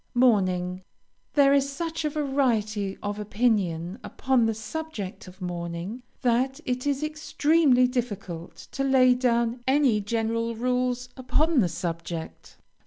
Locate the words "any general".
9.67-10.55